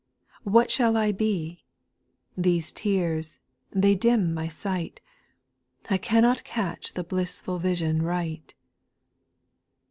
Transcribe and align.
What 0.45 0.71
shall 0.71 0.97
I 0.97 1.11
be? 1.11 1.63
these 2.35 2.71
tears— 2.71 3.37
they 3.71 3.93
dim 3.93 4.33
my 4.33 4.47
sight; 4.47 4.99
I 5.91 5.99
cannot 5.99 6.43
catch 6.43 6.93
the 6.95 7.03
blissful 7.03 7.59
vision 7.59 8.01
right. 8.01 8.51